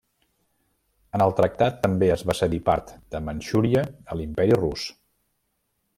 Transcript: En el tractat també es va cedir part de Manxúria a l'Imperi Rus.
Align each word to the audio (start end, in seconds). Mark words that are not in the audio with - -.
En 1.17 1.23
el 1.25 1.33
tractat 1.39 1.77
també 1.83 2.09
es 2.15 2.23
va 2.31 2.37
cedir 2.41 2.61
part 2.71 2.95
de 3.17 3.21
Manxúria 3.29 3.87
a 4.15 4.21
l'Imperi 4.21 4.61
Rus. 4.63 4.91